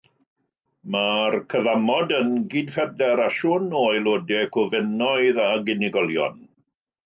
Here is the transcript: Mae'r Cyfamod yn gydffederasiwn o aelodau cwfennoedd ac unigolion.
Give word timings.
Mae'r 0.95 1.37
Cyfamod 1.53 2.15
yn 2.21 2.33
gydffederasiwn 2.55 3.69
o 3.83 3.87
aelodau 3.93 4.51
cwfennoedd 4.57 5.45
ac 5.49 5.73
unigolion. 5.79 6.45